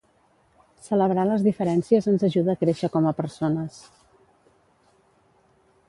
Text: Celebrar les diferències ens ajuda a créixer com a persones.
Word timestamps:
Celebrar 0.87 1.25
les 1.31 1.43
diferències 1.47 2.09
ens 2.13 2.25
ajuda 2.29 2.55
a 2.55 2.61
créixer 2.63 2.91
com 2.97 3.11
a 3.11 3.13
persones. 3.23 3.79